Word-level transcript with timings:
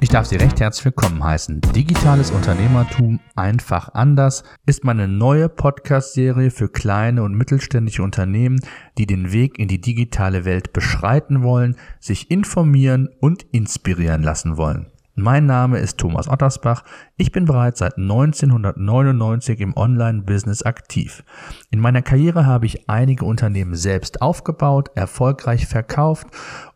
Ich 0.00 0.12
darf 0.12 0.26
Sie 0.26 0.36
recht 0.36 0.58
herzlich 0.60 0.86
willkommen 0.86 1.22
heißen. 1.22 1.60
Digitales 1.74 2.30
Unternehmertum 2.30 3.20
einfach 3.36 3.90
anders 3.92 4.42
ist 4.64 4.82
meine 4.82 5.06
neue 5.06 5.50
Podcast-Serie 5.50 6.50
für 6.50 6.68
kleine 6.68 7.22
und 7.22 7.34
mittelständische 7.34 8.02
Unternehmen, 8.02 8.58
die 8.96 9.06
den 9.06 9.32
Weg 9.32 9.58
in 9.58 9.68
die 9.68 9.80
digitale 9.80 10.46
Welt 10.46 10.72
beschreiten 10.72 11.42
wollen, 11.42 11.76
sich 12.00 12.30
informieren 12.30 13.10
und 13.20 13.42
inspirieren 13.52 14.22
lassen 14.22 14.56
wollen. 14.56 14.90
Mein 15.20 15.46
Name 15.46 15.80
ist 15.80 15.98
Thomas 15.98 16.28
Ottersbach. 16.28 16.84
Ich 17.16 17.32
bin 17.32 17.44
bereits 17.44 17.80
seit 17.80 17.98
1999 17.98 19.58
im 19.58 19.76
Online-Business 19.76 20.62
aktiv. 20.62 21.24
In 21.72 21.80
meiner 21.80 22.02
Karriere 22.02 22.46
habe 22.46 22.66
ich 22.66 22.88
einige 22.88 23.24
Unternehmen 23.24 23.74
selbst 23.74 24.22
aufgebaut, 24.22 24.90
erfolgreich 24.94 25.66
verkauft 25.66 26.28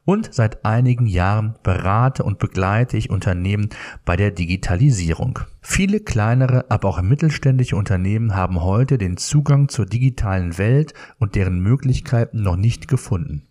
und 0.04 0.34
seit 0.34 0.64
einigen 0.64 1.06
Jahren 1.06 1.54
berate 1.62 2.24
und 2.24 2.40
begleite 2.40 2.96
ich 2.96 3.10
Unternehmen 3.10 3.68
bei 4.04 4.16
der 4.16 4.32
Digitalisierung. 4.32 5.38
Viele 5.60 6.00
kleinere, 6.00 6.68
aber 6.68 6.88
auch 6.88 7.00
mittelständische 7.00 7.76
Unternehmen 7.76 8.34
haben 8.34 8.60
heute 8.60 8.98
den 8.98 9.18
Zugang 9.18 9.68
zur 9.68 9.86
digitalen 9.86 10.58
Welt 10.58 10.94
und 11.20 11.36
deren 11.36 11.60
Möglichkeiten 11.60 12.42
noch 12.42 12.56
nicht 12.56 12.88
gefunden. 12.88 13.46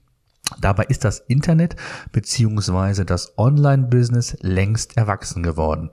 Dabei 0.60 0.84
ist 0.86 1.04
das 1.06 1.20
Internet 1.20 1.76
beziehungsweise 2.12 3.06
das 3.06 3.38
Online-Business 3.38 4.38
längst 4.42 4.98
erwachsen 4.98 5.44
geworden. 5.44 5.90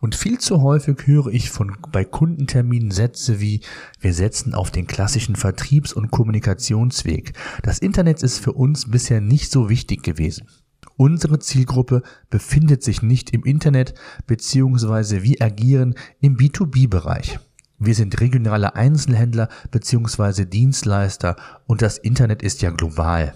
Und 0.00 0.14
viel 0.14 0.38
zu 0.38 0.62
häufig 0.62 1.06
höre 1.06 1.28
ich 1.28 1.50
von 1.50 1.76
bei 1.90 2.04
Kundenterminen 2.04 2.90
Sätze 2.90 3.40
wie 3.40 3.60
wir 4.00 4.12
setzen 4.12 4.54
auf 4.54 4.70
den 4.70 4.86
klassischen 4.86 5.36
Vertriebs- 5.36 5.92
und 5.92 6.10
Kommunikationsweg. 6.10 7.32
Das 7.62 7.78
Internet 7.78 8.22
ist 8.22 8.38
für 8.38 8.52
uns 8.52 8.90
bisher 8.90 9.20
nicht 9.20 9.50
so 9.50 9.68
wichtig 9.68 10.02
gewesen. 10.02 10.48
Unsere 10.96 11.40
Zielgruppe 11.40 12.02
befindet 12.30 12.82
sich 12.82 13.02
nicht 13.02 13.30
im 13.30 13.42
Internet 13.42 13.94
beziehungsweise 14.26 15.22
wir 15.22 15.42
agieren 15.42 15.94
im 16.20 16.36
B2B-Bereich. 16.36 17.40
Wir 17.78 17.94
sind 17.94 18.20
regionale 18.20 18.76
Einzelhändler 18.76 19.48
beziehungsweise 19.70 20.46
Dienstleister 20.46 21.36
und 21.66 21.82
das 21.82 21.98
Internet 21.98 22.42
ist 22.42 22.62
ja 22.62 22.70
global. 22.70 23.34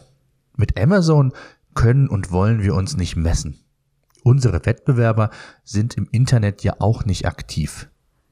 Mit 0.58 0.78
Amazon 0.78 1.32
können 1.74 2.08
und 2.08 2.32
wollen 2.32 2.62
wir 2.62 2.74
uns 2.74 2.96
nicht 2.96 3.16
messen. 3.16 3.60
Unsere 4.24 4.66
Wettbewerber 4.66 5.30
sind 5.64 5.94
im 5.94 6.08
Internet 6.10 6.64
ja 6.64 6.74
auch 6.80 7.04
nicht 7.04 7.26
aktiv. 7.26 7.88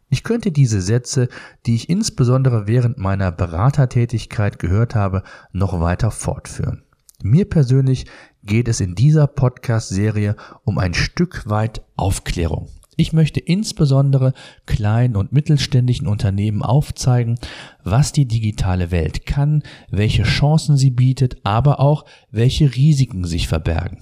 Ich 0.09 0.25
könnte 0.25 0.51
diese 0.51 0.83
Sätze, 0.83 1.29
die 1.67 1.77
ich 1.77 1.89
insbesondere 1.89 2.67
während 2.67 2.99
meiner 2.99 3.31
Beratertätigkeit 3.31 4.59
gehört 4.59 4.97
habe, 4.97 5.23
noch 5.53 5.81
weiter 5.81 6.11
fortführen. 6.11 6.83
Mir 7.23 7.49
persönlich 7.49 8.07
geht 8.43 8.67
es 8.67 8.81
in 8.81 8.97
dieser 8.97 9.29
Podcast-Serie 9.29 10.35
um 10.65 10.79
ein 10.79 10.95
Stück 10.95 11.49
weit 11.49 11.83
Aufklärung. 11.95 12.69
Ich 12.97 13.13
möchte 13.13 13.41
insbesondere 13.41 14.33
kleinen 14.65 15.17
und 15.17 15.31
mittelständischen 15.31 16.07
Unternehmen 16.07 16.63
aufzeigen, 16.63 17.39
was 17.85 18.13
die 18.13 18.27
digitale 18.27 18.91
Welt 18.91 19.27
kann, 19.27 19.63
welche 19.91 20.23
Chancen 20.23 20.79
sie 20.79 20.91
bietet, 20.91 21.37
aber 21.45 21.79
auch 21.79 22.07
welche 22.31 22.75
Risiken 22.75 23.25
sich 23.25 23.49
verbergen. 23.49 23.99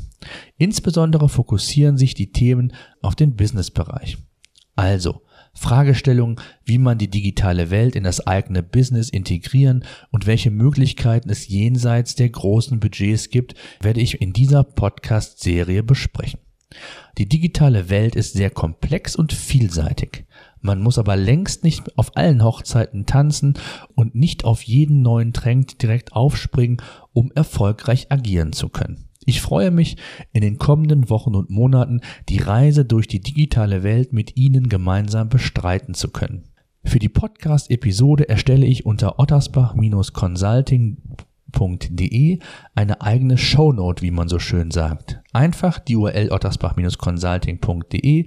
Insbesondere 0.59 1.28
fokussieren 1.28 1.98
sich 1.98 2.15
die 2.15 2.31
Themen 2.31 2.72
auf 3.03 3.17
den 3.17 3.34
Businessbereich. 3.34 4.17
Also, 4.77 5.22
Fragestellungen, 5.55 6.41
wie 6.65 6.78
man 6.78 6.98
die 6.98 7.11
digitale 7.11 7.70
Welt 7.70 7.97
in 7.97 8.05
das 8.05 8.27
eigene 8.27 8.62
Business 8.62 9.09
integrieren 9.09 9.84
und 10.11 10.27
welche 10.27 10.50
Möglichkeiten 10.50 11.31
es 11.31 11.48
jenseits 11.48 12.17
der 12.17 12.28
großen 12.28 12.81
Budgets 12.81 13.28
gibt, 13.31 13.55
werde 13.81 14.00
ich 14.00 14.20
in 14.20 14.33
dieser 14.33 14.65
Podcast-Serie 14.65 15.83
besprechen. 15.83 16.41
Die 17.18 17.28
digitale 17.28 17.88
Welt 17.90 18.16
ist 18.16 18.34
sehr 18.34 18.50
komplex 18.50 19.14
und 19.16 19.32
vielseitig. 19.32 20.26
Man 20.60 20.80
muss 20.80 20.98
aber 20.98 21.16
längst 21.16 21.62
nicht 21.62 21.97
auf 21.98 22.16
allen 22.16 22.42
Hochzeiten 22.42 23.06
tanzen 23.06 23.54
und 23.94 24.14
nicht 24.14 24.44
auf 24.44 24.62
jeden 24.62 25.03
neuen 25.03 25.32
Trend 25.32 25.82
direkt 25.82 26.14
aufspringen, 26.14 26.78
um 27.12 27.30
erfolgreich 27.32 28.10
agieren 28.10 28.53
zu 28.53 28.69
können. 28.69 29.08
Ich 29.26 29.41
freue 29.41 29.70
mich, 29.70 29.97
in 30.32 30.42
den 30.42 30.58
kommenden 30.58 31.08
Wochen 31.08 31.34
und 31.34 31.50
Monaten 31.50 32.00
die 32.28 32.38
Reise 32.38 32.84
durch 32.84 33.08
die 33.08 33.20
digitale 33.20 33.82
Welt 33.82 34.12
mit 34.12 34.36
Ihnen 34.36 34.69
gemeinsam 34.69 35.28
bestreiten 35.28 35.94
zu 35.94 36.10
können. 36.10 36.48
Für 36.86 36.98
die 36.98 37.08
Podcast-Episode 37.08 38.28
erstelle 38.28 38.66
ich 38.66 38.84
unter 38.84 39.19
ottersbach-consulting 39.19 40.98
ottersbach-consulting.de 41.54 42.38
eine 42.75 43.00
eigene 43.00 43.38
Shownote, 43.38 44.03
wie 44.03 44.10
man 44.10 44.28
so 44.28 44.38
schön 44.38 44.70
sagt. 44.70 45.20
Einfach 45.32 45.78
die 45.78 45.97
URL 45.97 46.31
ottersbach-consulting.de 46.31 48.26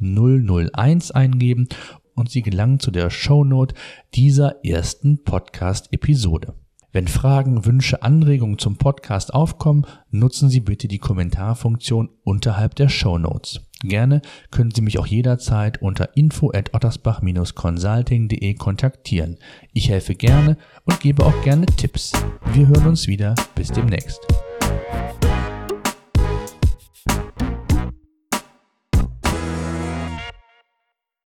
001 0.00 1.10
eingeben 1.10 1.68
und 2.14 2.30
Sie 2.30 2.42
gelangen 2.42 2.80
zu 2.80 2.90
der 2.90 3.10
Shownote 3.10 3.74
dieser 4.14 4.64
ersten 4.64 5.22
Podcast-Episode. 5.24 6.54
Wenn 6.92 7.08
Fragen, 7.08 7.66
Wünsche, 7.66 8.02
Anregungen 8.02 8.58
zum 8.58 8.76
Podcast 8.76 9.34
aufkommen, 9.34 9.86
nutzen 10.10 10.48
Sie 10.48 10.60
bitte 10.60 10.88
die 10.88 10.98
Kommentarfunktion 10.98 12.08
unterhalb 12.24 12.74
der 12.74 12.88
Show 12.88 13.18
Notes. 13.18 13.65
Gerne 13.82 14.22
können 14.50 14.70
Sie 14.70 14.80
mich 14.80 14.98
auch 14.98 15.06
jederzeit 15.06 15.82
unter 15.82 16.16
info 16.16 16.50
at 16.50 16.72
ottersbach-consulting.de 16.74 18.54
kontaktieren. 18.54 19.36
Ich 19.74 19.90
helfe 19.90 20.14
gerne 20.14 20.56
und 20.84 21.00
gebe 21.00 21.24
auch 21.24 21.42
gerne 21.42 21.66
Tipps. 21.66 22.12
Wir 22.52 22.68
hören 22.68 22.86
uns 22.86 23.06
wieder. 23.06 23.34
Bis 23.54 23.68
demnächst. 23.68 24.20